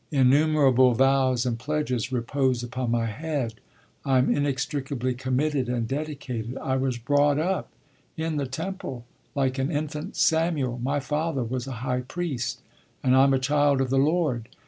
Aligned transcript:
Innumerable 0.09 0.95
vows 0.95 1.45
and 1.45 1.59
pledges 1.59 2.11
repose 2.11 2.63
upon 2.63 2.89
my 2.89 3.05
head. 3.05 3.53
I'm 4.03 4.35
inextricably 4.35 5.13
committed 5.13 5.69
and 5.69 5.87
dedicated. 5.87 6.57
I 6.57 6.75
was 6.77 6.97
brought 6.97 7.37
up 7.37 7.69
in 8.17 8.37
the 8.37 8.47
temple 8.47 9.05
like 9.35 9.59
an 9.59 9.69
infant 9.69 10.15
Samuel; 10.15 10.79
my 10.81 10.99
father 10.99 11.43
was 11.43 11.67
a 11.67 11.71
high 11.85 12.01
priest 12.01 12.63
and 13.03 13.15
I'm 13.15 13.31
a 13.35 13.37
child 13.37 13.79
of 13.79 13.91
the 13.91 13.99
Lord. 13.99 14.49